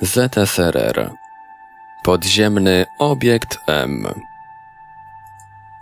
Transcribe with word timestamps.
ZSRR. 0.00 1.10
Podziemny 2.02 2.86
obiekt 2.98 3.58
M. 3.66 4.06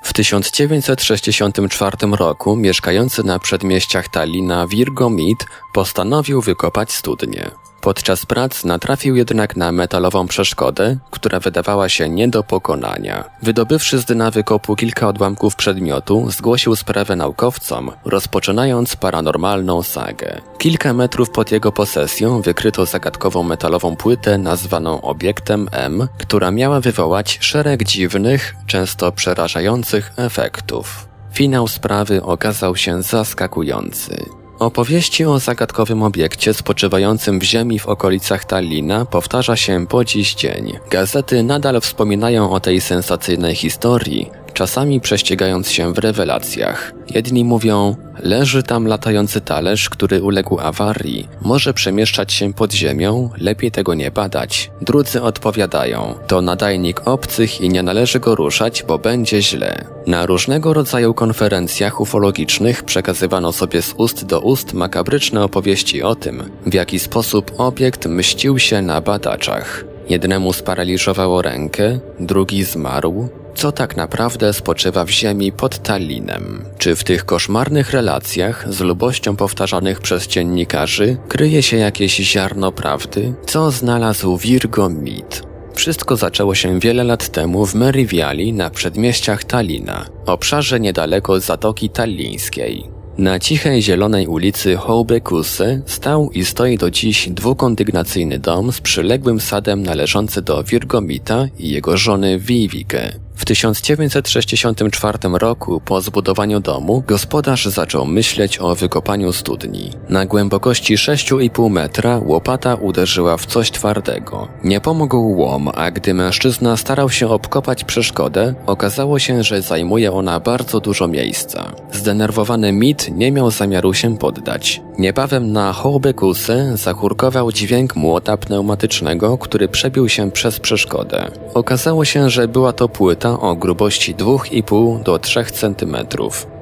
W 0.03 0.13
1964 0.13 1.97
roku 2.13 2.57
mieszkający 2.57 3.25
na 3.25 3.39
przedmieściach 3.39 4.09
Tallina 4.09 4.67
Virgo 4.67 5.11
Mead 5.11 5.47
postanowił 5.73 6.41
wykopać 6.41 6.93
studnię. 6.93 7.51
Podczas 7.83 8.27
prac 8.27 8.65
natrafił 8.65 9.17
jednak 9.17 9.57
na 9.57 9.73
metalową 9.73 10.27
przeszkodę, 10.27 10.97
która 11.11 11.41
wydawała 11.41 11.89
się 11.89 12.09
nie 12.09 12.29
do 12.29 12.43
pokonania. 12.43 13.25
Wydobywszy 13.43 13.99
z 13.99 14.05
dna 14.05 14.31
wykopu 14.31 14.77
kilka 14.77 15.09
odłamków 15.09 15.57
przedmiotu, 15.57 16.31
zgłosił 16.31 16.77
sprawę 16.77 17.17
naukowcom, 17.17 17.91
rozpoczynając 18.05 18.97
paranormalną 18.97 19.83
sagę. 19.83 20.41
Kilka 20.59 20.95
metrów 20.95 21.31
pod 21.31 21.53
jego 21.53 21.73
posesją 21.73 22.43
wykryto 22.43 22.87
zagadkową 22.87 23.43
metalową 23.43 23.97
płytę 23.97 24.39
nazwaną 24.39 25.01
obiektem 25.01 25.69
M, 25.73 26.09
która 26.19 26.51
miała 26.51 26.81
wywołać 26.81 27.39
szereg 27.41 27.85
dziwnych, 27.85 28.55
często 28.67 29.13
przerażających 29.13 30.13
efektów. 30.17 31.09
Finał 31.33 31.69
sprawy 31.69 32.23
okazał 32.23 32.77
się 32.77 33.03
zaskakujący. 33.03 34.42
Opowieści 34.59 35.25
o 35.25 35.39
zagadkowym 35.39 36.03
obiekcie 36.03 36.55
spoczywającym 36.55 37.39
w 37.39 37.43
ziemi 37.43 37.79
w 37.79 37.87
okolicach 37.87 38.45
Tallina 38.45 39.05
powtarza 39.05 39.57
się 39.57 39.87
po 39.87 40.05
dziś 40.05 40.35
dzień. 40.35 40.79
Gazety 40.91 41.43
nadal 41.43 41.81
wspominają 41.81 42.51
o 42.51 42.61
tej 42.61 42.81
sensacyjnej 42.81 43.55
historii, 43.55 44.31
czasami 44.53 45.01
prześcigając 45.01 45.71
się 45.71 45.93
w 45.93 45.99
rewelacjach. 45.99 46.93
Jedni 47.15 47.45
mówią, 47.45 47.97
leży 48.19 48.63
tam 48.63 48.87
latający 48.87 49.41
talerz, 49.41 49.91
który 49.91 50.23
uległ 50.23 50.61
awarii, 50.61 51.29
może 51.41 51.75
przemieszczać 51.75 52.33
się 52.33 52.53
pod 52.53 52.73
ziemią, 52.73 53.31
lepiej 53.39 53.71
tego 53.71 53.95
nie 53.95 54.11
badać. 54.11 54.71
Drudzy 54.81 55.23
odpowiadają, 55.23 56.15
to 56.27 56.43
nadajnik 56.43 57.09
obcych 57.09 57.61
i 57.61 57.69
nie 57.69 57.83
należy 57.83 58.21
go 58.21 58.35
ruszać, 58.35 58.83
bo 58.89 58.99
będzie 58.99 59.43
źle. 59.43 59.85
Na 60.07 60.27
różnego 60.27 60.73
rodzaju 60.73 61.15
konferencjach 61.15 62.01
ufologicznych 62.01 62.83
przekazywano 62.83 63.53
sobie 63.53 63.83
z 63.83 63.95
ust 63.97 64.25
do 64.25 64.41
ust 64.41 64.75
makabryczne 64.75 65.45
opowieści 65.45 66.03
o 66.03 66.15
tym, 66.15 66.51
w 66.67 66.75
jaki 66.75 66.99
sposób 66.99 67.53
obiekt 67.59 68.07
mścił 68.07 68.59
się 68.59 68.83
na 68.83 69.01
badaczach. 69.01 69.85
Jednemu 70.09 70.53
sparaliżowało 70.53 71.43
rękę, 71.43 71.99
drugi 72.21 72.65
zmarł, 72.65 73.29
co 73.55 73.73
tak 73.73 73.97
naprawdę 73.97 74.53
spoczywa 74.53 75.05
w 75.05 75.11
ziemi 75.11 75.53
pod 75.53 75.83
Tallinem. 75.83 76.65
Czy 76.79 76.97
w 76.97 77.05
tych 77.05 77.25
koszmarnych 77.25 77.91
relacjach, 77.91 78.73
z 78.75 78.81
lubością 78.81 79.37
powtarzanych 79.37 80.01
przez 80.01 80.29
dziennikarzy, 80.29 81.17
kryje 81.29 81.63
się 81.63 81.77
jakieś 81.77 82.17
ziarno 82.17 82.73
prawdy? 82.73 83.35
Co 83.47 83.71
znalazł 83.71 84.37
Virgo 84.37 84.89
Mead? 84.89 85.43
Wszystko 85.75 86.17
zaczęło 86.17 86.55
się 86.55 86.81
wiele 86.81 87.05
lat 87.05 87.29
temu 87.29 87.67
w 87.67 87.75
Meriviali 87.75 88.53
na 88.53 88.71
przedmieściach 88.71 89.45
Talina, 89.45 90.07
obszarze 90.27 90.81
niedaleko 90.81 91.41
Zatoki 91.41 91.91
Tallińskiej. 91.91 93.03
Na 93.19 93.39
cichej 93.39 93.83
zielonej 93.83 94.27
ulicy 94.27 94.77
Houbekuse 94.77 95.83
stał 95.87 96.31
i 96.31 96.45
stoi 96.45 96.79
do 96.79 96.91
dziś 96.91 97.29
dwukondygnacyjny 97.29 98.39
dom 98.39 98.73
z 98.73 98.81
przyległym 98.81 99.41
sadem 99.41 99.83
należący 99.83 100.43
do 100.43 100.65
Virgomita 100.65 101.47
i 101.59 101.71
jego 101.71 101.97
żony 101.97 102.39
Vivike. 102.39 103.13
W 103.43 103.45
1964 103.45 105.19
roku 105.33 105.81
po 105.81 106.01
zbudowaniu 106.01 106.61
domu 106.61 107.05
gospodarz 107.07 107.67
zaczął 107.67 108.07
myśleć 108.07 108.59
o 108.59 108.75
wykopaniu 108.75 109.33
studni. 109.33 109.91
Na 110.09 110.27
głębokości 110.27 110.97
6,5 110.97 111.71
metra 111.71 112.21
łopata 112.25 112.75
uderzyła 112.75 113.37
w 113.37 113.47
coś 113.47 113.71
twardego. 113.71 114.49
Nie 114.65 114.81
pomógł 114.81 115.37
łom, 115.37 115.69
a 115.75 115.91
gdy 115.91 116.15
mężczyzna 116.15 116.77
starał 116.77 117.11
się 117.11 117.29
obkopać 117.29 117.85
przeszkodę, 117.85 118.55
okazało 118.67 119.19
się, 119.19 119.43
że 119.43 119.63
zajmuje 119.63 120.13
ona 120.13 120.41
bardzo 120.41 120.81
dużo 120.81 121.09
miejsca. 121.09 121.73
Zdenerwowany 121.93 122.73
Mit 122.73 123.17
nie 123.17 123.33
miał 123.33 123.51
zamiaru 123.51 123.95
się 123.95 124.19
poddać. 124.19 124.81
Niebawem 124.99 125.53
na 125.53 125.73
Hołbekusy 125.73 126.77
zachurkował 126.77 127.53
dźwięk 127.53 127.97
młota 127.97 128.37
pneumatycznego, 128.37 129.39
który 129.39 129.69
przebił 129.69 130.09
się 130.09 130.31
przez 130.31 130.61
przeszkodę. 130.61 131.31
Okazało 131.55 132.05
się, 132.05 132.31
że 132.31 132.49
była 132.49 132.73
to 132.73 132.89
płyta 132.89 133.41
o 133.41 133.57
grubości 133.57 134.15
2,5 134.15 135.03
do 135.03 135.19
3 135.19 135.45
cm. 135.45 135.97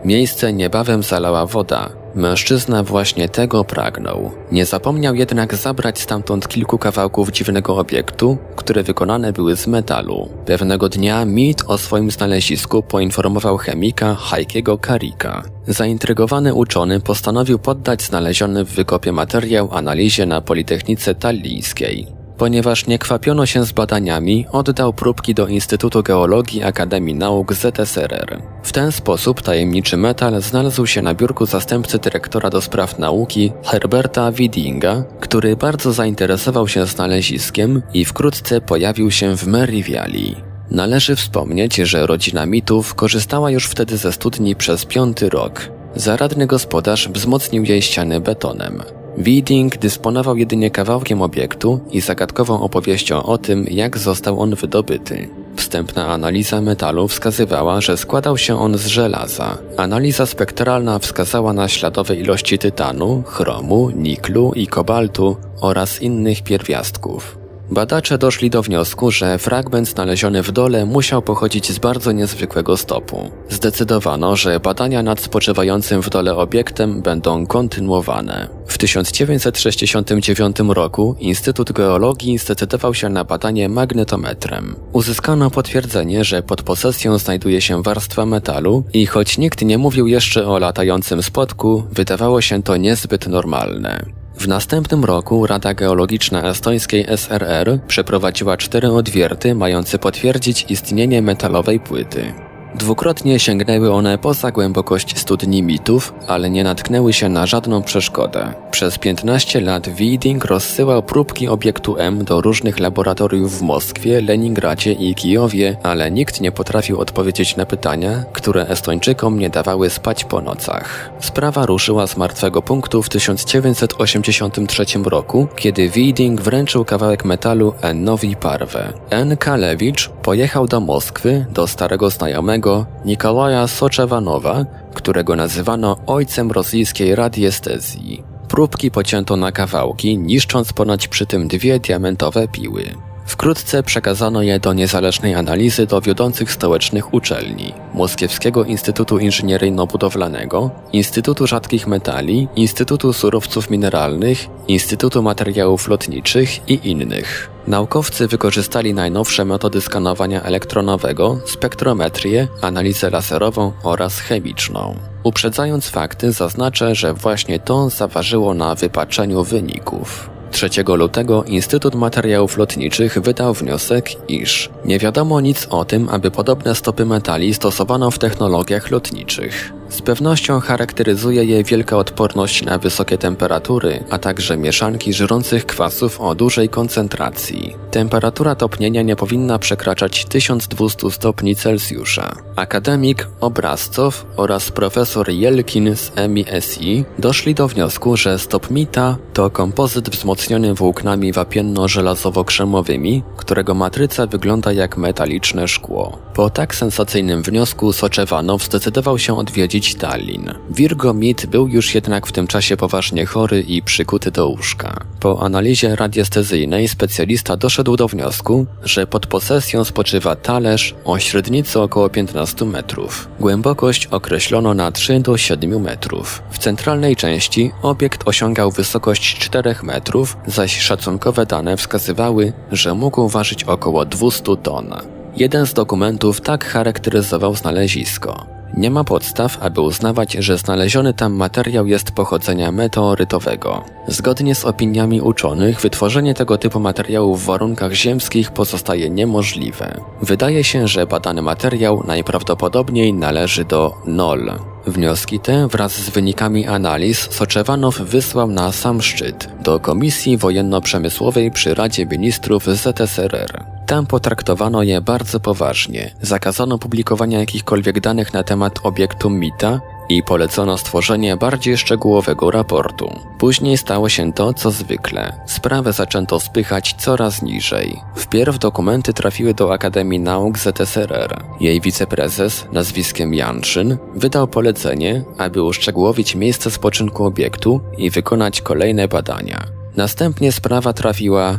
Miejsce 0.04 0.52
niebawem 0.52 1.02
zalała 1.02 1.46
woda. 1.46 1.99
Mężczyzna 2.14 2.82
właśnie 2.82 3.28
tego 3.28 3.64
pragnął. 3.64 4.30
Nie 4.52 4.66
zapomniał 4.66 5.14
jednak 5.14 5.54
zabrać 5.56 6.00
stamtąd 6.00 6.48
kilku 6.48 6.78
kawałków 6.78 7.30
dziwnego 7.30 7.76
obiektu, 7.76 8.38
które 8.56 8.82
wykonane 8.82 9.32
były 9.32 9.56
z 9.56 9.66
metalu. 9.66 10.28
Pewnego 10.46 10.88
dnia 10.88 11.24
Mead 11.24 11.62
o 11.66 11.78
swoim 11.78 12.10
znalezisku 12.10 12.82
poinformował 12.82 13.56
chemika 13.56 14.14
Hajkiego 14.14 14.78
Karika. 14.78 15.42
Zaintrygowany 15.66 16.54
uczony 16.54 17.00
postanowił 17.00 17.58
poddać 17.58 18.02
znaleziony 18.02 18.64
w 18.64 18.68
wykopie 18.68 19.12
materiał 19.12 19.68
analizie 19.72 20.26
na 20.26 20.40
Politechnice 20.40 21.14
Tallińskiej. 21.14 22.19
Ponieważ 22.40 22.86
nie 22.86 22.98
kwapiono 22.98 23.46
się 23.46 23.64
z 23.64 23.72
badaniami, 23.72 24.46
oddał 24.52 24.92
próbki 24.92 25.34
do 25.34 25.46
Instytutu 25.46 26.02
Geologii 26.02 26.62
Akademii 26.62 27.14
Nauk 27.14 27.54
ZSRR. 27.54 28.42
W 28.62 28.72
ten 28.72 28.92
sposób 28.92 29.42
tajemniczy 29.42 29.96
metal 29.96 30.42
znalazł 30.42 30.86
się 30.86 31.02
na 31.02 31.14
biurku 31.14 31.46
zastępcy 31.46 31.98
dyrektora 31.98 32.50
do 32.50 32.60
spraw 32.60 32.98
nauki 32.98 33.52
Herberta 33.64 34.32
Widinga, 34.32 35.04
który 35.20 35.56
bardzo 35.56 35.92
zainteresował 35.92 36.68
się 36.68 36.86
znaleziskiem 36.86 37.82
i 37.94 38.04
wkrótce 38.04 38.60
pojawił 38.60 39.10
się 39.10 39.36
w 39.36 39.46
Meriviali. 39.46 40.36
Należy 40.70 41.16
wspomnieć, 41.16 41.76
że 41.76 42.06
rodzina 42.06 42.46
mitów 42.46 42.94
korzystała 42.94 43.50
już 43.50 43.66
wtedy 43.66 43.96
ze 43.96 44.12
studni 44.12 44.56
przez 44.56 44.84
piąty 44.84 45.28
rok. 45.28 45.68
Zaradny 45.94 46.46
gospodarz 46.46 47.08
wzmocnił 47.08 47.64
jej 47.64 47.82
ściany 47.82 48.20
betonem. 48.20 48.82
Widing 49.18 49.78
dysponował 49.78 50.36
jedynie 50.36 50.70
kawałkiem 50.70 51.22
obiektu 51.22 51.80
i 51.90 52.00
zagadkową 52.00 52.60
opowieścią 52.60 53.22
o 53.22 53.38
tym, 53.38 53.66
jak 53.70 53.98
został 53.98 54.40
on 54.40 54.54
wydobyty. 54.54 55.28
Wstępna 55.56 56.06
analiza 56.06 56.60
metalu 56.60 57.08
wskazywała, 57.08 57.80
że 57.80 57.96
składał 57.96 58.38
się 58.38 58.60
on 58.60 58.78
z 58.78 58.86
żelaza. 58.86 59.58
Analiza 59.76 60.26
spektralna 60.26 60.98
wskazała 60.98 61.52
na 61.52 61.68
śladowe 61.68 62.16
ilości 62.16 62.58
tytanu, 62.58 63.22
chromu, 63.26 63.90
niklu 63.90 64.52
i 64.52 64.66
kobaltu 64.66 65.36
oraz 65.60 66.02
innych 66.02 66.42
pierwiastków. 66.42 67.39
Badacze 67.70 68.18
doszli 68.18 68.50
do 68.50 68.62
wniosku, 68.62 69.10
że 69.10 69.38
fragment 69.38 69.88
znaleziony 69.88 70.42
w 70.42 70.52
dole 70.52 70.86
musiał 70.86 71.22
pochodzić 71.22 71.72
z 71.72 71.78
bardzo 71.78 72.12
niezwykłego 72.12 72.76
stopu. 72.76 73.30
Zdecydowano, 73.48 74.36
że 74.36 74.60
badania 74.60 75.02
nad 75.02 75.20
spoczywającym 75.20 76.02
w 76.02 76.10
dole 76.10 76.36
obiektem 76.36 77.02
będą 77.02 77.46
kontynuowane. 77.46 78.48
W 78.66 78.78
1969 78.78 80.56
roku 80.68 81.16
Instytut 81.18 81.72
Geologii 81.72 82.38
zdecydował 82.38 82.94
się 82.94 83.08
na 83.08 83.24
badanie 83.24 83.68
magnetometrem. 83.68 84.76
Uzyskano 84.92 85.50
potwierdzenie, 85.50 86.24
że 86.24 86.42
pod 86.42 86.62
posesją 86.62 87.18
znajduje 87.18 87.60
się 87.60 87.82
warstwa 87.82 88.26
metalu 88.26 88.84
i 88.92 89.06
choć 89.06 89.38
nikt 89.38 89.62
nie 89.62 89.78
mówił 89.78 90.06
jeszcze 90.06 90.46
o 90.46 90.58
latającym 90.58 91.22
spotku, 91.22 91.82
wydawało 91.92 92.40
się 92.40 92.62
to 92.62 92.76
niezbyt 92.76 93.26
normalne. 93.26 94.19
W 94.40 94.48
następnym 94.48 95.04
roku 95.04 95.46
Rada 95.46 95.74
Geologiczna 95.74 96.42
Estońskiej 96.42 97.06
SRR 97.16 97.78
przeprowadziła 97.88 98.56
cztery 98.56 98.88
odwierty 98.92 99.54
mające 99.54 99.98
potwierdzić 99.98 100.66
istnienie 100.68 101.22
metalowej 101.22 101.80
płyty. 101.80 102.32
Dwukrotnie 102.74 103.38
sięgnęły 103.38 103.92
one 103.92 104.18
poza 104.18 104.50
głębokość 104.50 105.18
studni 105.18 105.62
mitów, 105.62 106.14
ale 106.26 106.50
nie 106.50 106.64
natknęły 106.64 107.12
się 107.12 107.28
na 107.28 107.46
żadną 107.46 107.82
przeszkodę. 107.82 108.54
Przez 108.70 108.98
15 108.98 109.60
lat 109.60 109.88
Widing 109.88 110.44
rozsyłał 110.44 111.02
próbki 111.02 111.48
obiektu 111.48 111.96
M 111.98 112.24
do 112.24 112.40
różnych 112.40 112.80
laboratoriów 112.80 113.58
w 113.58 113.62
Moskwie, 113.62 114.20
Leningradzie 114.20 114.92
i 114.92 115.14
Kijowie, 115.14 115.76
ale 115.82 116.10
nikt 116.10 116.40
nie 116.40 116.52
potrafił 116.52 117.00
odpowiedzieć 117.00 117.56
na 117.56 117.66
pytania, 117.66 118.24
które 118.32 118.66
Estończykom 118.66 119.38
nie 119.38 119.50
dawały 119.50 119.90
spać 119.90 120.24
po 120.24 120.40
nocach. 120.40 121.10
Sprawa 121.20 121.66
ruszyła 121.66 122.06
z 122.06 122.16
martwego 122.16 122.62
punktu 122.62 123.02
w 123.02 123.08
1983 123.08 124.84
roku, 125.04 125.48
kiedy 125.56 125.88
Widing 125.88 126.40
wręczył 126.40 126.84
kawałek 126.84 127.24
metalu 127.24 127.74
Ennowi 127.80 128.36
Parwę. 128.36 128.92
N. 129.10 129.36
Kalewicz 129.36 130.08
pojechał 130.08 130.66
do 130.66 130.80
Moskwy, 130.80 131.46
do 131.52 131.66
starego 131.66 132.10
znajomego 132.10 132.59
Nikolaja 133.04 133.66
Soczewanowa, 133.66 134.64
którego 134.94 135.36
nazywano 135.36 135.96
ojcem 136.06 136.50
rosyjskiej 136.50 137.14
radiestezji. 137.14 138.22
Próbki 138.48 138.90
pocięto 138.90 139.36
na 139.36 139.52
kawałki, 139.52 140.18
niszcząc 140.18 140.72
ponad 140.72 141.06
przy 141.06 141.26
tym 141.26 141.48
dwie 141.48 141.80
diamentowe 141.80 142.48
piły. 142.48 143.09
Wkrótce 143.30 143.82
przekazano 143.82 144.42
je 144.42 144.60
do 144.60 144.72
niezależnej 144.72 145.34
analizy 145.34 145.86
do 145.86 146.00
wiodących 146.00 146.52
stołecznych 146.52 147.14
uczelni 147.14 147.74
Moskiewskiego 147.94 148.64
Instytutu 148.64 149.18
Inżynieryjno-Budowlanego, 149.18 150.70
Instytutu 150.92 151.46
Rzadkich 151.46 151.86
Metali, 151.86 152.48
Instytutu 152.56 153.12
Surowców 153.12 153.70
Mineralnych, 153.70 154.46
Instytutu 154.68 155.22
Materiałów 155.22 155.88
Lotniczych 155.88 156.68
i 156.68 156.90
innych. 156.90 157.50
Naukowcy 157.66 158.28
wykorzystali 158.28 158.94
najnowsze 158.94 159.44
metody 159.44 159.80
skanowania 159.80 160.42
elektronowego, 160.42 161.40
spektrometrię, 161.46 162.48
analizę 162.60 163.10
laserową 163.10 163.72
oraz 163.82 164.20
chemiczną. 164.20 164.96
Uprzedzając 165.22 165.88
fakty, 165.88 166.32
zaznaczę, 166.32 166.94
że 166.94 167.14
właśnie 167.14 167.58
to 167.58 167.90
zaważyło 167.90 168.54
na 168.54 168.74
wypaczeniu 168.74 169.44
wyników. 169.44 170.30
3 170.50 170.68
lutego 170.96 171.44
Instytut 171.44 171.94
Materiałów 171.94 172.56
Lotniczych 172.56 173.18
wydał 173.18 173.54
wniosek, 173.54 174.30
iż 174.30 174.70
nie 174.84 174.98
wiadomo 174.98 175.40
nic 175.40 175.66
o 175.70 175.84
tym, 175.84 176.08
aby 176.08 176.30
podobne 176.30 176.74
stopy 176.74 177.06
metali 177.06 177.54
stosowano 177.54 178.10
w 178.10 178.18
technologiach 178.18 178.90
lotniczych. 178.90 179.79
Z 179.90 180.02
pewnością 180.02 180.60
charakteryzuje 180.60 181.44
je 181.44 181.64
wielka 181.64 181.96
odporność 181.96 182.64
na 182.64 182.78
wysokie 182.78 183.18
temperatury, 183.18 184.04
a 184.10 184.18
także 184.18 184.56
mieszanki 184.56 185.12
żrących 185.12 185.66
kwasów 185.66 186.20
o 186.20 186.34
dużej 186.34 186.68
koncentracji. 186.68 187.76
Temperatura 187.90 188.54
topnienia 188.54 189.02
nie 189.02 189.16
powinna 189.16 189.58
przekraczać 189.58 190.24
1200 190.24 191.10
stopni 191.10 191.56
Celsjusza. 191.56 192.36
Akademik 192.56 193.28
Obrazcow 193.40 194.26
oraz 194.36 194.70
profesor 194.70 195.30
Jelkin 195.30 195.96
z 195.96 196.12
MISI 196.28 197.04
doszli 197.18 197.54
do 197.54 197.68
wniosku, 197.68 198.16
że 198.16 198.38
stopmita 198.38 199.16
to 199.32 199.50
kompozyt 199.50 200.10
wzmocniony 200.10 200.74
włóknami 200.74 201.32
wapienno-żelazowo-krzemowymi, 201.32 203.22
którego 203.36 203.74
matryca 203.74 204.26
wygląda 204.26 204.72
jak 204.72 204.96
metaliczne 204.96 205.68
szkło. 205.68 206.18
Po 206.34 206.50
tak 206.50 206.74
sensacyjnym 206.74 207.42
wniosku 207.42 207.92
Soczewanow 207.92 208.64
zdecydował 208.64 209.18
się 209.18 209.38
odwiedzić 209.38 209.79
odwiedzić 209.80 209.94
Tallin. 209.94 210.54
Virgo 210.70 211.14
Mit 211.14 211.46
był 211.46 211.68
już 211.68 211.94
jednak 211.94 212.26
w 212.26 212.32
tym 212.32 212.46
czasie 212.46 212.76
poważnie 212.76 213.26
chory 213.26 213.60
i 213.60 213.82
przykuty 213.82 214.30
do 214.30 214.48
łóżka. 214.48 215.04
Po 215.20 215.42
analizie 215.42 215.96
radiestezyjnej 215.96 216.88
specjalista 216.88 217.56
doszedł 217.56 217.96
do 217.96 218.08
wniosku, 218.08 218.66
że 218.84 219.06
pod 219.06 219.26
posesją 219.26 219.84
spoczywa 219.84 220.36
talerz 220.36 220.94
o 221.04 221.18
średnicy 221.18 221.80
około 221.80 222.08
15 222.08 222.64
metrów. 222.64 223.28
Głębokość 223.40 224.06
określono 224.06 224.74
na 224.74 224.92
3 224.92 225.20
do 225.20 225.36
7 225.36 225.80
metrów. 225.80 226.42
W 226.50 226.58
centralnej 226.58 227.16
części 227.16 227.70
obiekt 227.82 228.28
osiągał 228.28 228.70
wysokość 228.70 229.38
4 229.38 229.74
metrów, 229.82 230.36
zaś 230.46 230.80
szacunkowe 230.80 231.46
dane 231.46 231.76
wskazywały, 231.76 232.52
że 232.72 232.94
mógł 232.94 233.28
ważyć 233.28 233.64
około 233.64 234.04
200 234.04 234.56
ton. 234.56 234.94
Jeden 235.36 235.66
z 235.66 235.74
dokumentów 235.74 236.40
tak 236.40 236.64
charakteryzował 236.64 237.54
znalezisko. 237.54 238.49
Nie 238.74 238.90
ma 238.90 239.04
podstaw, 239.04 239.58
aby 239.60 239.80
uznawać, 239.80 240.32
że 240.32 240.58
znaleziony 240.58 241.14
tam 241.14 241.32
materiał 241.32 241.86
jest 241.86 242.10
pochodzenia 242.10 242.72
meteorytowego. 242.72 243.84
Zgodnie 244.08 244.54
z 244.54 244.64
opiniami 244.64 245.20
uczonych, 245.20 245.80
wytworzenie 245.80 246.34
tego 246.34 246.58
typu 246.58 246.80
materiału 246.80 247.36
w 247.36 247.44
warunkach 247.44 247.92
ziemskich 247.92 248.50
pozostaje 248.52 249.10
niemożliwe. 249.10 250.00
Wydaje 250.22 250.64
się, 250.64 250.88
że 250.88 251.06
badany 251.06 251.42
materiał 251.42 252.02
najprawdopodobniej 252.06 253.14
należy 253.14 253.64
do 253.64 253.94
NOL. 254.06 254.52
Wnioski 254.86 255.40
te 255.40 255.68
wraz 255.68 255.92
z 255.92 256.10
wynikami 256.10 256.66
analiz 256.66 257.28
Soczewanow 257.30 257.98
wysłał 257.98 258.48
na 258.48 258.72
sam 258.72 259.02
szczyt 259.02 259.48
do 259.62 259.80
Komisji 259.80 260.38
Wojenno-Przemysłowej 260.38 261.50
przy 261.50 261.74
Radzie 261.74 262.06
Ministrów 262.06 262.64
ZSRR. 262.64 263.69
Tam 263.90 264.06
potraktowano 264.06 264.82
je 264.82 265.00
bardzo 265.00 265.40
poważnie. 265.40 266.14
Zakazano 266.22 266.78
publikowania 266.78 267.38
jakichkolwiek 267.38 268.00
danych 268.00 268.32
na 268.32 268.42
temat 268.42 268.78
obiektu 268.82 269.30
MITA 269.30 269.80
i 270.08 270.22
polecono 270.22 270.78
stworzenie 270.78 271.36
bardziej 271.36 271.78
szczegółowego 271.78 272.50
raportu. 272.50 273.10
Później 273.38 273.78
stało 273.78 274.08
się 274.08 274.32
to, 274.32 274.54
co 274.54 274.70
zwykle. 274.70 275.40
Sprawę 275.46 275.92
zaczęto 275.92 276.40
spychać 276.40 276.94
coraz 276.98 277.42
niżej. 277.42 278.00
Wpierw 278.14 278.58
dokumenty 278.58 279.12
trafiły 279.12 279.54
do 279.54 279.72
Akademii 279.72 280.20
Nauk 280.20 280.58
ZSRR. 280.58 281.44
Jej 281.60 281.80
wiceprezes, 281.80 282.66
nazwiskiem 282.72 283.34
Janszyn, 283.34 283.98
wydał 284.14 284.48
polecenie, 284.48 285.24
aby 285.38 285.62
uszczegółowić 285.62 286.34
miejsce 286.34 286.70
spoczynku 286.70 287.24
obiektu 287.24 287.80
i 287.98 288.10
wykonać 288.10 288.60
kolejne 288.60 289.08
badania. 289.08 289.64
Następnie 289.96 290.52
sprawa 290.52 290.92
trafiła 290.92 291.58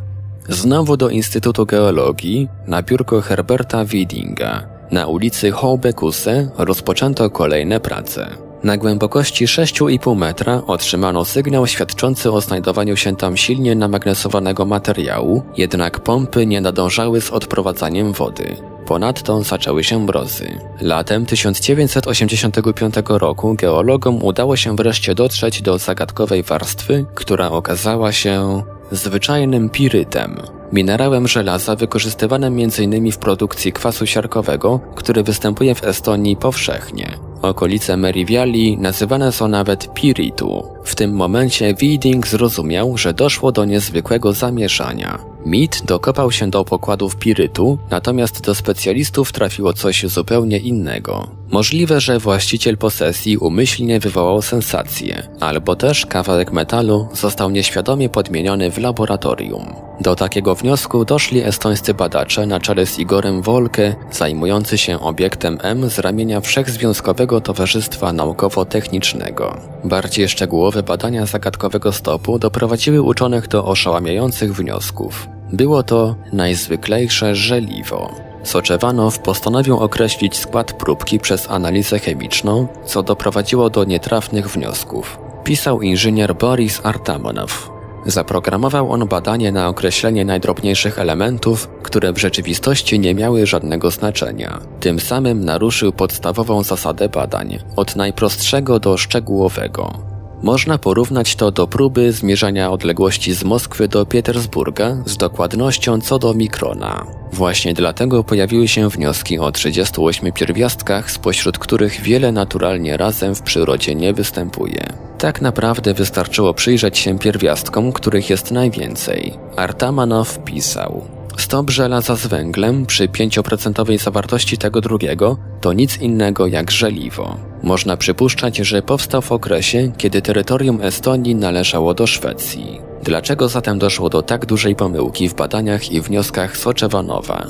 Znowu 0.52 0.98
do 0.98 1.10
Instytutu 1.10 1.66
Geologii, 1.66 2.48
na 2.68 2.82
biurko 2.82 3.22
Herberta 3.22 3.86
Widinga. 3.86 4.68
Na 4.92 5.08
ulicy 5.08 5.52
Hołbekuse 5.52 6.50
rozpoczęto 6.58 7.30
kolejne 7.30 7.80
prace. 7.80 8.30
Na 8.64 8.78
głębokości 8.78 9.46
6,5 9.46 10.16
metra 10.16 10.62
otrzymano 10.68 11.26
sygnał 11.26 11.68
świadczący 11.68 12.32
o 12.32 12.42
znajdowaniu 12.42 12.98
się 12.98 13.16
tam 13.16 13.38
silnie 13.38 13.76
namagnesowanego 13.76 14.66
materiału, 14.66 15.44
jednak 15.58 16.00
pompy 16.00 16.46
nie 16.46 16.62
nadążały 16.62 17.22
z 17.22 17.30
odprowadzaniem 17.30 18.14
wody. 18.14 18.56
Ponadto 18.86 19.44
zaczęły 19.44 19.84
się 19.84 20.00
mrozy. 20.00 20.60
Latem 20.82 21.26
1985 21.26 22.96
roku 23.08 23.56
geologom 23.56 24.24
udało 24.24 24.56
się 24.56 24.76
wreszcie 24.76 25.16
dotrzeć 25.16 25.62
do 25.62 25.78
zagadkowej 25.78 26.44
warstwy, 26.44 27.06
która 27.16 27.52
okazała 27.52 28.12
się 28.12 28.64
zwyczajnym 28.92 29.70
pirytem, 29.70 30.36
minerałem 30.74 31.28
żelaza 31.28 31.76
wykorzystywanym 31.76 32.60
m.in. 32.60 33.12
w 33.12 33.18
produkcji 33.18 33.74
kwasu 33.74 34.06
siarkowego, 34.06 34.80
który 34.96 35.24
występuje 35.24 35.76
w 35.76 35.84
Estonii 35.84 36.36
powszechnie. 36.36 37.18
Okolice 37.42 37.98
Meriviali 37.98 38.78
nazywane 38.78 39.32
są 39.32 39.48
nawet 39.48 39.94
Piritu. 39.94 40.64
W 40.84 40.96
tym 40.96 41.14
momencie 41.14 41.74
Widing 41.74 42.28
zrozumiał, 42.28 42.98
że 42.98 43.14
doszło 43.14 43.52
do 43.52 43.66
niezwykłego 43.66 44.34
zamieszania. 44.34 45.20
Mit 45.46 45.82
dokopał 45.86 46.32
się 46.32 46.50
do 46.50 46.66
pokładów 46.66 47.16
Pirytu, 47.16 47.78
natomiast 47.90 48.46
do 48.46 48.56
specjalistów 48.56 49.32
trafiło 49.32 49.74
coś 49.74 50.06
zupełnie 50.06 50.58
innego. 50.58 51.41
Możliwe, 51.52 52.00
że 52.00 52.20
właściciel 52.20 52.78
posesji 52.78 53.38
umyślnie 53.38 54.00
wywołał 54.00 54.42
sensację, 54.42 55.28
albo 55.40 55.76
też 55.76 56.06
kawałek 56.06 56.52
metalu 56.52 57.08
został 57.14 57.50
nieświadomie 57.50 58.10
podmieniony 58.10 58.72
w 58.72 58.78
laboratorium. 58.78 59.76
Do 60.02 60.16
takiego 60.16 60.56
wniosku 60.56 61.06
doszli 61.06 61.44
estońscy 61.44 61.94
badacze 61.94 62.46
na 62.46 62.60
czele 62.60 62.86
z 62.86 63.00
Igorem 63.00 63.42
Wolke, 63.42 63.96
zajmujący 64.12 64.78
się 64.78 65.00
obiektem 65.00 65.58
M 65.62 65.90
z 65.90 66.00
ramienia 66.00 66.42
Wszechzwiązkowego 66.42 67.42
Towarzystwa 67.42 68.14
Naukowo-Technicznego. 68.14 69.58
Bardziej 69.84 70.30
szczegółowe 70.30 70.84
badania 70.84 71.26
zagadkowego 71.26 71.92
stopu 71.92 72.40
doprowadziły 72.40 73.02
uczonych 73.02 73.48
do 73.48 73.66
oszałamiających 73.66 74.56
wniosków. 74.56 75.28
Było 75.54 75.84
to 75.84 76.16
najzwyklejsze 76.34 77.36
żeliwo. 77.36 78.31
Soczewanow 78.44 79.20
postanowił 79.20 79.78
określić 79.78 80.38
skład 80.38 80.74
próbki 80.74 81.20
przez 81.20 81.50
analizę 81.50 82.00
chemiczną, 82.00 82.68
co 82.86 83.04
doprowadziło 83.04 83.70
do 83.70 83.84
nietrafnych 83.84 84.50
wniosków. 84.50 85.18
Pisał 85.44 85.82
inżynier 85.82 86.36
Boris 86.36 86.82
Artamonow. 86.84 87.72
Zaprogramował 88.06 88.92
on 88.92 89.08
badanie 89.08 89.52
na 89.52 89.68
określenie 89.68 90.26
najdrobniejszych 90.26 91.00
elementów, 91.00 91.70
które 91.84 92.14
w 92.14 92.18
rzeczywistości 92.18 93.00
nie 93.00 93.16
miały 93.16 93.46
żadnego 93.46 93.92
znaczenia. 93.92 94.60
Tym 94.80 95.00
samym 95.00 95.46
naruszył 95.46 95.92
podstawową 95.92 96.64
zasadę 96.64 97.10
badań, 97.10 97.60
od 97.76 97.96
najprostszego 97.96 98.80
do 98.80 98.98
szczegółowego. 98.98 100.11
Można 100.44 100.78
porównać 100.78 101.36
to 101.36 101.52
do 101.52 101.68
próby 101.68 102.12
zmierzania 102.12 102.72
odległości 102.72 103.34
z 103.34 103.44
Moskwy 103.44 103.88
do 103.88 104.06
Petersburga 104.06 104.98
z 105.06 105.18
dokładnością 105.18 106.02
co 106.02 106.20
do 106.20 106.34
mikrona. 106.34 107.06
Właśnie 107.34 107.74
dlatego 107.74 108.24
pojawiły 108.24 108.68
się 108.68 108.90
wnioski 108.90 109.40
o 109.40 109.52
38 109.52 110.32
pierwiastkach, 110.32 111.12
spośród 111.12 111.58
których 111.58 112.02
wiele 112.02 112.32
naturalnie 112.32 112.98
razem 112.98 113.36
w 113.36 113.42
przyrodzie 113.42 113.96
nie 113.96 114.14
występuje. 114.14 114.94
Tak 115.18 115.42
naprawdę 115.42 115.94
wystarczyło 115.94 116.54
przyjrzeć 116.54 116.98
się 116.98 117.20
pierwiastkom, 117.20 117.94
których 117.94 118.30
jest 118.30 118.52
najwięcej. 118.52 119.34
Artamanow 119.56 120.44
pisał. 120.44 121.21
Stop 121.42 121.70
żelaza 121.70 122.16
z 122.16 122.28
węglem 122.28 122.86
przy 122.86 123.08
5% 123.08 124.00
zawartości 124.00 124.58
tego 124.58 124.82
drugiego 124.82 125.38
to 125.62 125.74
nic 125.74 125.98
innego 125.98 126.48
jak 126.48 126.72
żeliwo. 126.72 127.38
Można 127.64 127.98
przypuszczać, 127.98 128.58
że 128.58 128.82
powstał 128.82 129.22
w 129.22 129.32
okresie, 129.32 129.92
kiedy 129.98 130.22
terytorium 130.22 130.82
Estonii 130.82 131.36
należało 131.36 131.94
do 131.94 132.08
Szwecji. 132.08 132.82
Dlaczego 133.04 133.50
zatem 133.50 133.80
doszło 133.80 134.10
do 134.10 134.22
tak 134.22 134.46
dużej 134.46 134.76
pomyłki 134.76 135.30
w 135.30 135.36
badaniach 135.36 135.92
i 135.92 136.02
wnioskach 136.02 136.58
Soczewanowa? 136.58 137.48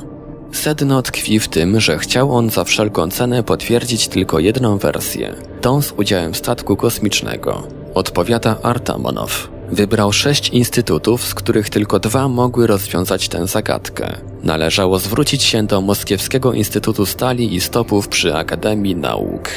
Sedno 0.51 1.01
tkwi 1.01 1.39
w 1.39 1.47
tym, 1.47 1.79
że 1.79 1.97
chciał 1.97 2.35
on 2.35 2.49
za 2.49 2.63
wszelką 2.63 3.09
cenę 3.09 3.43
potwierdzić 3.43 4.07
tylko 4.07 4.39
jedną 4.39 4.77
wersję, 4.77 5.33
tą 5.61 5.81
z 5.81 5.91
udziałem 5.91 6.35
statku 6.35 6.75
kosmicznego. 6.75 7.67
Odpowiada 7.93 8.57
Artamonow. 8.63 9.50
Wybrał 9.71 10.11
sześć 10.11 10.49
instytutów, 10.49 11.25
z 11.25 11.33
których 11.33 11.69
tylko 11.69 11.99
dwa 11.99 12.27
mogły 12.27 12.67
rozwiązać 12.67 13.29
tę 13.29 13.47
zagadkę. 13.47 14.17
Należało 14.43 14.99
zwrócić 14.99 15.43
się 15.43 15.63
do 15.63 15.81
Moskiewskiego 15.81 16.53
Instytutu 16.53 17.05
Stali 17.05 17.55
i 17.55 17.61
Stopów 17.61 18.07
przy 18.07 18.35
Akademii 18.35 18.95
Nauk. 18.95 19.49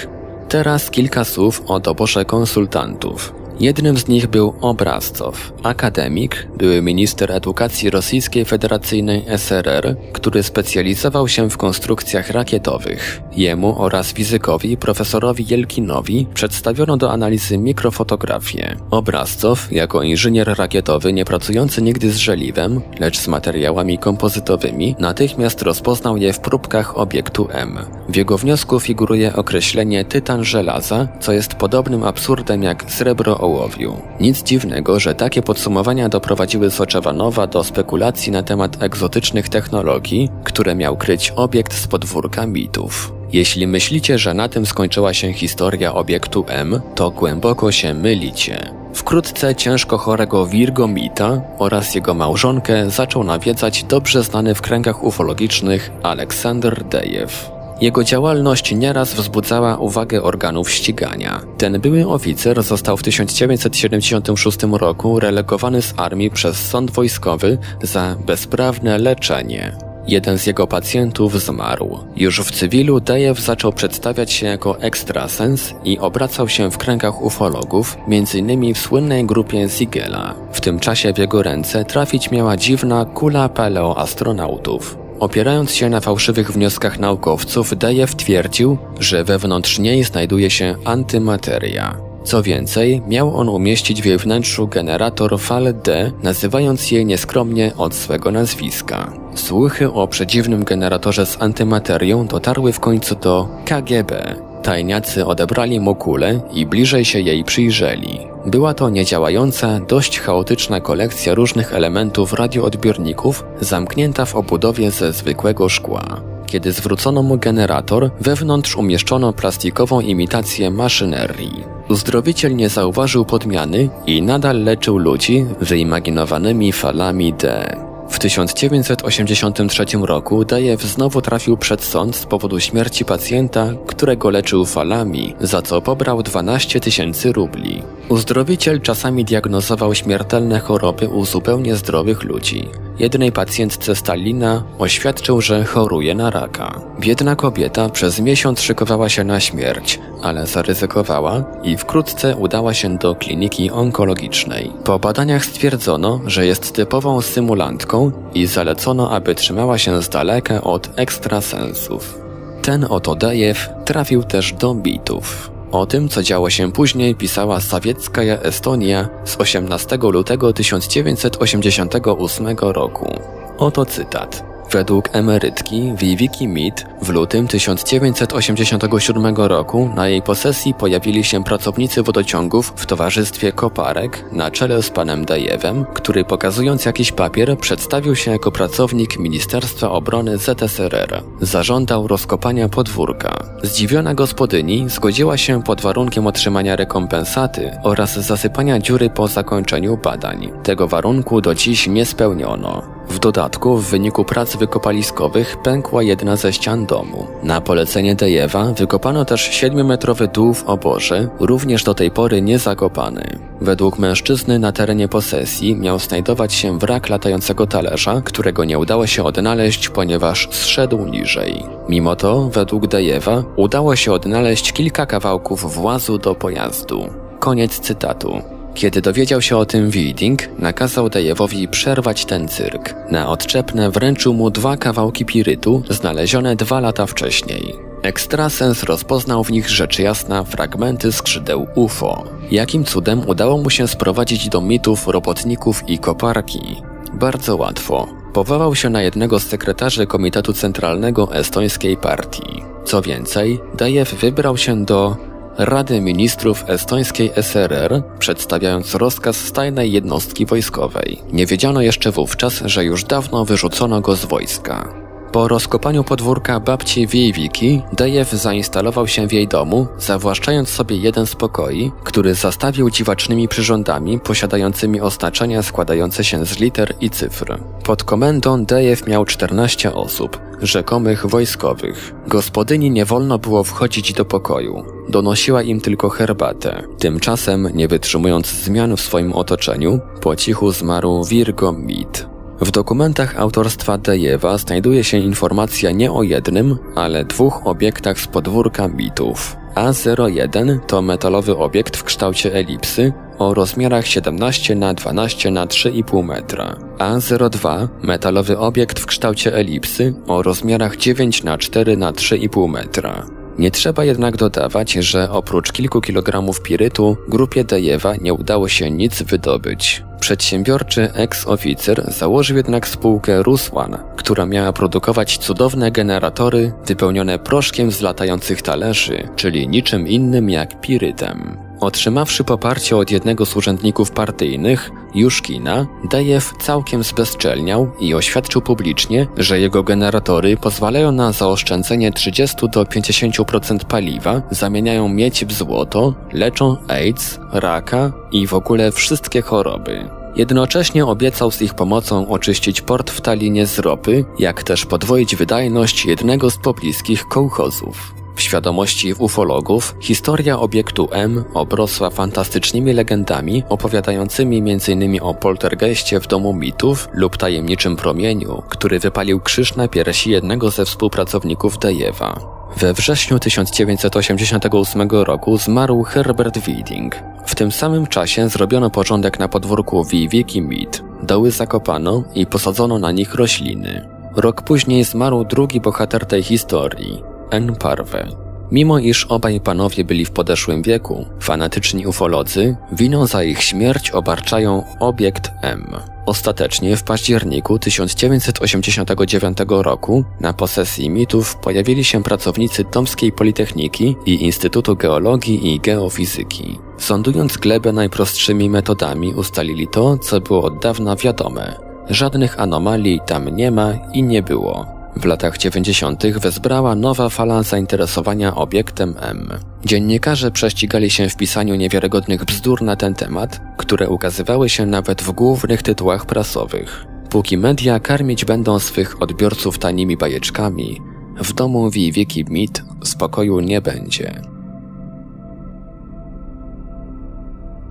Teraz 0.48 0.90
kilka 0.90 1.24
słów 1.24 1.62
o 1.66 1.80
doborze 1.80 2.24
konsultantów. 2.24 3.43
Jednym 3.60 3.98
z 3.98 4.08
nich 4.08 4.26
był 4.26 4.54
Obrazcow, 4.60 5.52
akademik, 5.62 6.48
były 6.58 6.82
minister 6.82 7.32
edukacji 7.32 7.90
Rosyjskiej 7.90 8.44
Federacyjnej 8.44 9.24
SRR, 9.36 9.96
który 10.12 10.42
specjalizował 10.42 11.28
się 11.28 11.50
w 11.50 11.56
konstrukcjach 11.56 12.30
rakietowych. 12.30 13.20
Jemu 13.36 13.82
oraz 13.82 14.12
fizykowi 14.12 14.76
profesorowi 14.76 15.46
Jelkinowi 15.48 16.26
przedstawiono 16.34 16.96
do 16.96 17.12
analizy 17.12 17.58
mikrofotografię. 17.58 18.76
Obrazcow, 18.90 19.72
jako 19.72 20.02
inżynier 20.02 20.54
rakietowy 20.58 21.12
nie 21.12 21.24
pracujący 21.24 21.82
nigdy 21.82 22.12
z 22.12 22.16
żeliwem, 22.16 22.80
lecz 23.00 23.18
z 23.18 23.28
materiałami 23.28 23.98
kompozytowymi, 23.98 24.96
natychmiast 24.98 25.62
rozpoznał 25.62 26.16
je 26.16 26.32
w 26.32 26.40
próbkach 26.40 26.98
obiektu 26.98 27.48
M. 27.50 27.78
W 28.08 28.16
jego 28.16 28.38
wniosku 28.38 28.80
figuruje 28.80 29.36
określenie 29.36 30.04
tytan 30.04 30.44
żelaza, 30.44 31.08
co 31.20 31.32
jest 31.32 31.54
podobnym 31.54 32.02
absurdem 32.02 32.62
jak 32.62 32.84
srebro 32.92 33.43
ołowiu. 33.44 33.96
Nic 34.20 34.42
dziwnego, 34.42 35.00
że 35.00 35.14
takie 35.14 35.42
podsumowania 35.42 36.08
doprowadziły 36.08 36.70
Soczewanowa 36.70 37.46
do 37.46 37.64
spekulacji 37.64 38.32
na 38.32 38.42
temat 38.42 38.82
egzotycznych 38.82 39.48
technologii, 39.48 40.30
które 40.44 40.74
miał 40.74 40.96
kryć 40.96 41.32
obiekt 41.36 41.74
z 41.74 41.86
podwórka 41.86 42.46
mitów. 42.46 43.12
Jeśli 43.32 43.66
myślicie, 43.66 44.18
że 44.18 44.34
na 44.34 44.48
tym 44.48 44.66
skończyła 44.66 45.14
się 45.14 45.32
historia 45.32 45.94
obiektu 45.94 46.44
M, 46.48 46.80
to 46.94 47.10
głęboko 47.10 47.72
się 47.72 47.94
mylicie. 47.94 48.70
Wkrótce 48.94 49.54
ciężko 49.54 49.98
chorego 49.98 50.46
Virgo 50.46 50.88
Mita 50.88 51.40
oraz 51.58 51.94
jego 51.94 52.14
małżonkę 52.14 52.90
zaczął 52.90 53.24
nawiedzać 53.24 53.84
dobrze 53.84 54.22
znany 54.22 54.54
w 54.54 54.62
kręgach 54.62 55.04
ufologicznych 55.04 55.90
Aleksander 56.02 56.84
Dejew. 56.84 57.53
Jego 57.84 58.04
działalność 58.04 58.74
nieraz 58.74 59.14
wzbudzała 59.14 59.76
uwagę 59.76 60.22
organów 60.22 60.70
ścigania. 60.70 61.40
Ten 61.58 61.80
były 61.80 62.08
oficer 62.08 62.62
został 62.62 62.96
w 62.96 63.02
1976 63.02 64.58
roku 64.72 65.20
relegowany 65.20 65.82
z 65.82 65.94
armii 65.96 66.30
przez 66.30 66.56
sąd 66.56 66.90
wojskowy 66.90 67.58
za 67.82 68.16
bezprawne 68.26 68.98
leczenie. 68.98 69.76
Jeden 70.08 70.38
z 70.38 70.46
jego 70.46 70.66
pacjentów 70.66 71.42
zmarł. 71.42 71.98
Już 72.16 72.40
w 72.40 72.50
cywilu 72.50 73.00
Dejew 73.00 73.40
zaczął 73.40 73.72
przedstawiać 73.72 74.32
się 74.32 74.46
jako 74.46 74.80
ekstrasens 74.80 75.74
i 75.84 75.98
obracał 75.98 76.48
się 76.48 76.70
w 76.70 76.78
kręgach 76.78 77.22
ufologów, 77.22 77.96
m.in. 78.08 78.74
w 78.74 78.78
słynnej 78.78 79.24
grupie 79.26 79.68
Ziegela. 79.68 80.34
W 80.52 80.60
tym 80.60 80.80
czasie 80.80 81.12
w 81.12 81.18
jego 81.18 81.42
ręce 81.42 81.84
trafić 81.84 82.30
miała 82.30 82.56
dziwna 82.56 83.04
kula 83.04 83.48
paleoastronautów. 83.48 85.03
Opierając 85.20 85.74
się 85.74 85.90
na 85.90 86.00
fałszywych 86.00 86.52
wnioskach 86.52 86.98
naukowców, 86.98 87.78
Dejew 87.78 88.16
twierdził, 88.16 88.78
że 89.00 89.24
wewnątrz 89.24 89.78
niej 89.78 90.04
znajduje 90.04 90.50
się 90.50 90.74
antymateria. 90.84 91.96
Co 92.24 92.42
więcej, 92.42 93.02
miał 93.08 93.36
on 93.36 93.48
umieścić 93.48 94.02
we 94.02 94.16
wnętrzu 94.16 94.68
generator 94.68 95.40
fal 95.40 95.74
D, 95.84 96.12
nazywając 96.22 96.90
je 96.90 97.04
nieskromnie 97.04 97.72
od 97.76 97.94
swego 97.94 98.30
nazwiska. 98.30 99.12
Słuchy 99.34 99.92
o 99.92 100.08
przedziwnym 100.08 100.64
generatorze 100.64 101.26
z 101.26 101.42
antymaterią 101.42 102.26
dotarły 102.26 102.72
w 102.72 102.80
końcu 102.80 103.14
do 103.14 103.48
KGB. 103.64 104.36
Tajniacy 104.64 105.26
odebrali 105.26 105.80
mu 105.80 105.94
kulę 105.94 106.40
i 106.52 106.66
bliżej 106.66 107.04
się 107.04 107.20
jej 107.20 107.44
przyjrzeli. 107.44 108.20
Była 108.46 108.74
to 108.74 108.90
niedziałająca, 108.90 109.80
dość 109.80 110.20
chaotyczna 110.20 110.80
kolekcja 110.80 111.34
różnych 111.34 111.74
elementów 111.74 112.32
radioodbiorników, 112.32 113.44
zamknięta 113.60 114.24
w 114.24 114.36
obudowie 114.36 114.90
ze 114.90 115.12
zwykłego 115.12 115.68
szkła. 115.68 116.20
Kiedy 116.46 116.72
zwrócono 116.72 117.22
mu 117.22 117.38
generator, 117.38 118.10
wewnątrz 118.20 118.76
umieszczono 118.76 119.32
plastikową 119.32 120.00
imitację 120.00 120.70
maszynerii. 120.70 121.64
Uzdrowiciel 121.88 122.56
nie 122.56 122.68
zauważył 122.68 123.24
podmiany 123.24 123.88
i 124.06 124.22
nadal 124.22 124.64
leczył 124.64 124.98
ludzi 124.98 125.46
wyimaginowanymi 125.60 126.72
falami 126.72 127.32
D. 127.32 127.76
W 128.14 128.18
1983 128.18 129.84
roku 130.02 130.44
Dajew 130.44 130.82
znowu 130.82 131.22
trafił 131.22 131.56
przed 131.56 131.84
sąd 131.84 132.16
z 132.16 132.26
powodu 132.26 132.60
śmierci 132.60 133.04
pacjenta, 133.04 133.70
którego 133.86 134.30
leczył 134.30 134.64
falami, 134.64 135.34
za 135.40 135.62
co 135.62 135.82
pobrał 135.82 136.22
12 136.22 136.80
tysięcy 136.80 137.32
rubli. 137.32 137.82
Uzdrowiciel 138.08 138.80
czasami 138.80 139.24
diagnozował 139.24 139.94
śmiertelne 139.94 140.60
choroby 140.60 141.08
u 141.08 141.24
zupełnie 141.24 141.76
zdrowych 141.76 142.22
ludzi. 142.22 142.68
Jednej 142.98 143.32
pacjentce 143.32 143.96
Stalina 143.96 144.62
oświadczył, 144.78 145.40
że 145.40 145.64
choruje 145.64 146.14
na 146.14 146.30
raka. 146.30 146.80
Biedna 147.00 147.36
kobieta 147.36 147.88
przez 147.88 148.20
miesiąc 148.20 148.60
szykowała 148.60 149.08
się 149.08 149.24
na 149.24 149.40
śmierć, 149.40 150.00
ale 150.22 150.46
zaryzykowała 150.46 151.44
i 151.62 151.76
wkrótce 151.76 152.36
udała 152.36 152.74
się 152.74 152.98
do 152.98 153.14
kliniki 153.14 153.70
onkologicznej. 153.70 154.72
Po 154.84 154.98
badaniach 154.98 155.44
stwierdzono, 155.44 156.20
że 156.26 156.46
jest 156.46 156.72
typową 156.72 157.22
symulantką 157.22 158.12
i 158.34 158.46
zalecono, 158.46 159.10
aby 159.10 159.34
trzymała 159.34 159.78
się 159.78 160.02
z 160.02 160.08
daleka 160.08 160.62
od 160.62 160.90
ekstrasensów. 160.96 162.18
Ten 162.62 162.86
oto 162.90 163.14
Dajew 163.14 163.68
trafił 163.84 164.22
też 164.22 164.52
do 164.52 164.74
bitów. 164.74 165.53
O 165.74 165.86
tym, 165.86 166.08
co 166.08 166.22
działo 166.22 166.50
się 166.50 166.72
później, 166.72 167.14
pisała 167.14 167.60
Sawieckaja 167.60 168.38
Estonia 168.40 169.08
z 169.24 169.36
18 169.36 169.98
lutego 170.02 170.52
1988 170.52 172.46
roku. 172.58 173.20
Oto 173.58 173.86
cytat. 173.86 174.53
Według 174.74 175.08
emerytki 175.12 175.92
Viviki 175.96 176.48
Mead 176.48 176.86
w 177.02 177.08
lutym 177.08 177.48
1987 177.48 179.36
roku 179.36 179.90
na 179.96 180.08
jej 180.08 180.22
posesji 180.22 180.74
pojawili 180.74 181.24
się 181.24 181.44
pracownicy 181.44 182.02
wodociągów 182.02 182.72
w 182.76 182.86
towarzystwie 182.86 183.52
koparek 183.52 184.24
na 184.32 184.50
czele 184.50 184.82
z 184.82 184.90
panem 184.90 185.24
Dajewem, 185.24 185.84
który 185.94 186.24
pokazując 186.24 186.84
jakiś 186.84 187.12
papier 187.12 187.58
przedstawił 187.58 188.16
się 188.16 188.30
jako 188.30 188.52
pracownik 188.52 189.18
Ministerstwa 189.18 189.90
Obrony 189.90 190.38
ZSRR. 190.38 191.22
Zażądał 191.40 192.06
rozkopania 192.08 192.68
podwórka. 192.68 193.44
Zdziwiona 193.62 194.14
gospodyni 194.14 194.88
zgodziła 194.88 195.36
się 195.36 195.62
pod 195.62 195.80
warunkiem 195.80 196.26
otrzymania 196.26 196.76
rekompensaty 196.76 197.70
oraz 197.82 198.18
zasypania 198.18 198.78
dziury 198.78 199.10
po 199.10 199.28
zakończeniu 199.28 199.96
badań. 199.96 200.50
Tego 200.62 200.88
warunku 200.88 201.40
do 201.40 201.54
dziś 201.54 201.86
nie 201.86 202.06
spełniono. 202.06 202.94
W 203.08 203.18
dodatku, 203.18 203.78
w 203.78 203.90
wyniku 203.90 204.24
prac 204.24 204.56
wykopaliskowych 204.64 205.56
pękła 205.56 206.02
jedna 206.02 206.36
ze 206.36 206.52
ścian 206.52 206.86
domu. 206.86 207.26
Na 207.42 207.60
polecenie 207.60 208.14
Dejewa 208.14 208.64
wykopano 208.64 209.24
też 209.24 209.50
7-metrowy 209.50 210.28
dół 210.32 210.54
w 210.54 210.64
oborze, 210.64 211.28
również 211.40 211.84
do 211.84 211.94
tej 211.94 212.10
pory 212.10 212.42
niezakopany. 212.42 213.38
Według 213.60 213.98
mężczyzny 213.98 214.58
na 214.58 214.72
terenie 214.72 215.08
posesji 215.08 215.76
miał 215.76 215.98
znajdować 215.98 216.52
się 216.52 216.78
wrak 216.78 217.08
latającego 217.08 217.66
talerza, 217.66 218.20
którego 218.24 218.64
nie 218.64 218.78
udało 218.78 219.06
się 219.06 219.24
odnaleźć, 219.24 219.88
ponieważ 219.88 220.48
zszedł 220.50 221.06
niżej. 221.06 221.64
Mimo 221.88 222.16
to, 222.16 222.48
według 222.48 222.86
Dejewa, 222.86 223.42
udało 223.56 223.96
się 223.96 224.12
odnaleźć 224.12 224.72
kilka 224.72 225.06
kawałków 225.06 225.74
włazu 225.74 226.18
do 226.18 226.34
pojazdu. 226.34 227.08
Koniec 227.38 227.80
cytatu. 227.80 228.53
Kiedy 228.74 229.00
dowiedział 229.00 229.42
się 229.42 229.56
o 229.56 229.66
tym 229.66 229.90
Wieding, 229.90 230.40
nakazał 230.58 231.08
Dejewowi 231.08 231.68
przerwać 231.68 232.24
ten 232.24 232.48
cyrk. 232.48 232.94
Na 233.10 233.28
odczepne 233.28 233.90
wręczył 233.90 234.34
mu 234.34 234.50
dwa 234.50 234.76
kawałki 234.76 235.24
pirytu, 235.24 235.82
znalezione 235.90 236.56
dwa 236.56 236.80
lata 236.80 237.06
wcześniej. 237.06 237.74
Ekstrasens 238.02 238.82
rozpoznał 238.82 239.44
w 239.44 239.50
nich 239.50 239.68
rzecz 239.70 239.98
jasna 239.98 240.44
fragmenty 240.44 241.12
skrzydeł 241.12 241.66
UFO. 241.74 242.24
Jakim 242.50 242.84
cudem 242.84 243.28
udało 243.28 243.58
mu 243.58 243.70
się 243.70 243.88
sprowadzić 243.88 244.48
do 244.48 244.60
mitów 244.60 245.08
robotników 245.08 245.88
i 245.88 245.98
koparki? 245.98 246.82
Bardzo 247.12 247.56
łatwo. 247.56 248.08
Powołał 248.32 248.74
się 248.74 248.90
na 248.90 249.02
jednego 249.02 249.38
z 249.38 249.46
sekretarzy 249.46 250.06
Komitetu 250.06 250.52
Centralnego 250.52 251.34
Estońskiej 251.34 251.96
Partii. 251.96 252.62
Co 252.84 253.02
więcej, 253.02 253.60
Dajew 253.78 254.14
wybrał 254.14 254.56
się 254.56 254.84
do 254.84 255.16
Rady 255.58 256.00
Ministrów 256.00 256.64
Estońskiej 256.66 257.30
SRR, 257.36 258.02
przedstawiając 258.18 258.94
rozkaz 258.94 259.36
z 259.36 259.52
tajnej 259.52 259.92
jednostki 259.92 260.46
wojskowej. 260.46 261.18
Nie 261.32 261.46
wiedziano 261.46 261.82
jeszcze 261.82 262.10
wówczas, 262.10 262.62
że 262.64 262.84
już 262.84 263.04
dawno 263.04 263.44
wyrzucono 263.44 264.00
go 264.00 264.16
z 264.16 264.24
wojska. 264.24 265.04
Po 265.34 265.48
rozkopaniu 265.48 266.04
podwórka 266.04 266.60
babci 266.60 267.06
Wiejwiki, 267.06 267.82
Dejew 267.92 268.30
zainstalował 268.30 269.08
się 269.08 269.26
w 269.26 269.32
jej 269.32 269.48
domu, 269.48 269.86
zawłaszczając 269.98 270.68
sobie 270.68 270.96
jeden 270.96 271.26
z 271.26 271.36
pokoi, 271.36 271.92
który 272.04 272.34
zastawił 272.34 272.90
dziwacznymi 272.90 273.48
przyrządami 273.48 274.20
posiadającymi 274.20 275.00
oznaczenia 275.00 275.62
składające 275.62 276.24
się 276.24 276.46
z 276.46 276.58
liter 276.58 276.94
i 277.00 277.10
cyfr. 277.10 277.58
Pod 277.84 278.04
komendą 278.04 278.64
Dejew 278.64 279.06
miał 279.06 279.24
14 279.24 279.94
osób, 279.94 280.38
rzekomych 280.62 281.26
wojskowych. 281.26 282.14
Gospodyni 282.26 282.90
nie 282.90 283.04
wolno 283.04 283.38
było 283.38 283.64
wchodzić 283.64 284.12
do 284.12 284.24
pokoju. 284.24 284.84
Donosiła 285.08 285.62
im 285.62 285.80
tylko 285.80 286.08
herbatę. 286.08 286.82
Tymczasem, 286.98 287.68
nie 287.74 287.88
wytrzymując 287.88 288.46
zmian 288.46 288.96
w 288.96 289.00
swoim 289.00 289.32
otoczeniu, 289.32 290.00
po 290.20 290.36
cichu 290.36 290.72
zmarł 290.72 291.24
Virgo 291.24 291.72
Mead. 291.72 292.34
W 292.60 292.70
dokumentach 292.70 293.38
autorstwa 293.38 293.98
Dejewa 293.98 294.58
znajduje 294.58 295.04
się 295.04 295.18
informacja 295.18 295.90
nie 295.90 296.12
o 296.12 296.22
jednym, 296.22 296.78
ale 296.94 297.24
dwóch 297.24 297.66
obiektach 297.66 298.20
z 298.20 298.26
podwórka 298.26 298.88
mitów. 298.88 299.56
A01 299.74 300.78
to 300.86 301.02
metalowy 301.02 301.56
obiekt 301.56 301.96
w 301.96 302.04
kształcie 302.04 302.54
elipsy 302.54 303.12
o 303.38 303.54
rozmiarach 303.54 304.06
17 304.06 304.74
na 304.74 304.94
12 304.94 305.50
na 305.50 305.66
3,5 305.66 306.24
metra. 306.24 306.76
A02 306.98 307.88
metalowy 308.02 308.58
obiekt 308.58 309.00
w 309.00 309.06
kształcie 309.06 309.54
elipsy 309.54 310.14
o 310.26 310.42
rozmiarach 310.42 310.96
9 310.96 311.42
na 311.42 311.58
4 311.58 311.96
na 311.96 312.12
3,5 312.12 312.68
metra. 312.68 313.26
Nie 313.58 313.70
trzeba 313.70 314.04
jednak 314.04 314.36
dodawać, 314.36 314.92
że 314.92 315.30
oprócz 315.30 315.72
kilku 315.72 316.00
kilogramów 316.00 316.62
pirytu 316.62 317.16
grupie 317.28 317.64
Dejewa 317.64 318.16
nie 318.16 318.34
udało 318.34 318.68
się 318.68 318.90
nic 318.90 319.22
wydobyć. 319.22 320.02
Przedsiębiorczy 320.20 321.12
ex-oficer 321.12 322.12
założył 322.12 322.56
jednak 322.56 322.88
spółkę 322.88 323.42
Ruswan, 323.42 323.98
która 324.16 324.46
miała 324.46 324.72
produkować 324.72 325.38
cudowne 325.38 325.90
generatory 325.90 326.72
wypełnione 326.86 327.38
proszkiem 327.38 327.90
z 327.90 328.00
latających 328.00 328.62
talerzy, 328.62 329.28
czyli 329.36 329.68
niczym 329.68 330.08
innym 330.08 330.50
jak 330.50 330.80
pirytem. 330.80 331.63
Otrzymawszy 331.80 332.44
poparcie 332.44 332.96
od 332.96 333.10
jednego 333.10 333.46
z 333.46 333.56
urzędników 333.56 334.10
partyjnych, 334.10 334.90
Juszkina, 335.14 335.86
Dejew 336.10 336.52
całkiem 336.60 337.02
zbezczelniał 337.02 337.90
i 338.00 338.14
oświadczył 338.14 338.62
publicznie, 338.62 339.26
że 339.36 339.60
jego 339.60 339.82
generatory 339.82 340.56
pozwalają 340.56 341.12
na 341.12 341.32
zaoszczędzenie 341.32 342.12
30 342.12 342.56
do 342.72 342.84
50% 342.84 343.84
paliwa, 343.84 344.42
zamieniają 344.50 345.08
miedź 345.08 345.44
w 345.44 345.52
złoto, 345.52 346.14
leczą 346.32 346.76
AIDS, 346.88 347.38
raka 347.52 348.12
i 348.32 348.46
w 348.46 348.54
ogóle 348.54 348.92
wszystkie 348.92 349.42
choroby. 349.42 350.08
Jednocześnie 350.36 351.06
obiecał 351.06 351.50
z 351.50 351.62
ich 351.62 351.74
pomocą 351.74 352.28
oczyścić 352.28 352.80
port 352.80 353.10
w 353.10 353.20
Talinie 353.20 353.66
z 353.66 353.78
ropy, 353.78 354.24
jak 354.38 354.62
też 354.62 354.86
podwoić 354.86 355.36
wydajność 355.36 356.06
jednego 356.06 356.50
z 356.50 356.56
pobliskich 356.56 357.24
kołchozów. 357.24 358.23
W 358.34 358.40
świadomości 358.40 359.14
ufologów 359.18 359.94
historia 360.00 360.58
obiektu 360.58 361.08
M 361.12 361.44
obrosła 361.54 362.10
fantastycznymi 362.10 362.92
legendami 362.92 363.62
opowiadającymi 363.68 364.58
m.in. 364.58 365.18
o 365.22 365.34
poltergeistie 365.34 366.20
w 366.20 366.26
domu 366.26 366.52
mitów 366.52 367.08
lub 367.12 367.36
tajemniczym 367.36 367.96
promieniu, 367.96 368.62
który 368.68 368.98
wypalił 368.98 369.40
krzyż 369.40 369.76
na 369.76 369.88
piersi 369.88 370.30
jednego 370.30 370.70
ze 370.70 370.84
współpracowników 370.84 371.78
Dejewa. 371.78 372.40
We 372.76 372.94
wrześniu 372.94 373.38
1988 373.38 375.08
roku 375.10 375.58
zmarł 375.58 376.02
Herbert 376.02 376.58
Wieding. 376.58 377.16
W 377.46 377.54
tym 377.54 377.72
samym 377.72 378.06
czasie 378.06 378.48
zrobiono 378.48 378.90
porządek 378.90 379.38
na 379.38 379.48
podwórku 379.48 380.04
Viviki 380.04 380.62
Mead. 380.62 381.02
Doły 381.22 381.50
zakopano 381.50 382.22
i 382.34 382.46
posadzono 382.46 382.98
na 382.98 383.12
nich 383.12 383.34
rośliny. 383.34 384.08
Rok 384.36 384.62
później 384.62 385.04
zmarł 385.04 385.44
drugi 385.44 385.80
bohater 385.80 386.26
tej 386.26 386.42
historii, 386.42 387.33
N. 387.50 387.76
Parve. 387.76 388.44
Mimo 388.72 388.98
iż 388.98 389.24
obaj 389.24 389.60
panowie 389.60 390.04
byli 390.04 390.24
w 390.24 390.30
podeszłym 390.30 390.82
wieku, 390.82 391.26
fanatyczni 391.40 392.06
ufolodzy 392.06 392.76
winą 392.92 393.26
za 393.26 393.44
ich 393.44 393.62
śmierć 393.62 394.10
obarczają 394.10 394.84
obiekt 395.00 395.50
M. 395.62 395.96
Ostatecznie 396.26 396.96
w 396.96 397.02
październiku 397.02 397.78
1989 397.78 399.58
roku 399.68 400.24
na 400.40 400.52
posesji 400.52 401.10
mitów 401.10 401.56
pojawili 401.56 402.04
się 402.04 402.22
pracownicy 402.22 402.84
Tomskiej 402.84 403.32
Politechniki 403.32 404.16
i 404.26 404.44
Instytutu 404.44 404.96
Geologii 404.96 405.74
i 405.74 405.80
Geofizyki. 405.80 406.78
Sądując 406.98 407.56
glebę 407.56 407.92
najprostszymi 407.92 408.70
metodami 408.70 409.34
ustalili 409.34 409.88
to, 409.88 410.18
co 410.18 410.40
było 410.40 410.62
od 410.62 410.78
dawna 410.78 411.16
wiadome. 411.16 411.74
Żadnych 412.10 412.60
anomalii 412.60 413.20
tam 413.26 413.48
nie 413.48 413.70
ma 413.70 413.92
i 414.12 414.22
nie 414.22 414.42
było. 414.42 415.03
W 415.16 415.24
latach 415.24 415.58
90. 415.58 416.26
wezbrała 416.26 416.94
nowa 416.94 417.28
fala 417.28 417.62
zainteresowania 417.62 418.54
obiektem 418.54 419.14
M. 419.20 419.48
Dziennikarze 419.84 420.50
prześcigali 420.50 421.10
się 421.10 421.28
w 421.28 421.36
pisaniu 421.36 421.74
niewiarygodnych 421.74 422.44
bzdur 422.44 422.82
na 422.82 422.96
ten 422.96 423.14
temat, 423.14 423.60
które 423.76 424.08
ukazywały 424.08 424.68
się 424.68 424.86
nawet 424.86 425.22
w 425.22 425.32
głównych 425.32 425.82
tytułach 425.82 426.26
prasowych. 426.26 427.06
Póki 427.30 427.58
media 427.58 428.00
karmić 428.00 428.44
będą 428.44 428.78
swych 428.78 429.22
odbiorców 429.22 429.78
tanimi 429.78 430.16
bajeczkami, 430.16 431.00
w 431.36 431.52
domu 431.52 431.90
Wieki 431.90 432.44
Mit 432.48 432.82
spokoju 433.04 433.60
nie 433.60 433.80
będzie. 433.80 434.42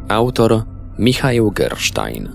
Autor 0.07 0.63
Michał 0.99 1.51
Gerstein 1.51 2.29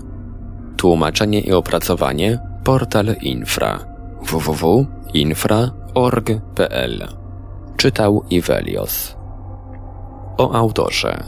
Tłumaczenie 0.77 1.41
i 1.41 1.53
opracowanie 1.53 2.39
Portal 2.63 3.15
Infra 3.21 3.88
www.infra.org.pl 4.31 7.07
Czytał 7.77 8.23
Ivelios 8.29 9.15
O 10.37 10.53
autorze 10.53 11.23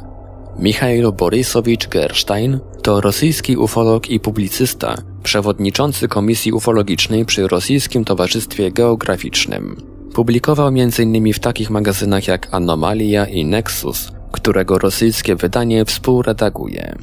Michail 0.59 1.11
Borysowicz 1.11 1.87
Gerstein 1.87 2.59
to 2.81 3.01
rosyjski 3.01 3.57
ufolog 3.57 4.09
i 4.09 4.19
publicysta, 4.19 4.95
przewodniczący 5.23 6.07
Komisji 6.07 6.51
Ufologicznej 6.51 7.25
przy 7.25 7.47
Rosyjskim 7.47 8.05
Towarzystwie 8.05 8.71
Geograficznym. 8.71 9.75
Publikował 10.13 10.67
m.in. 10.67 11.33
w 11.33 11.39
takich 11.39 11.69
magazynach 11.69 12.27
jak 12.27 12.47
Anomalia 12.51 13.25
i 13.25 13.45
Nexus, 13.45 14.11
którego 14.31 14.77
rosyjskie 14.77 15.35
wydanie 15.35 15.85
współredaguje. 15.85 16.95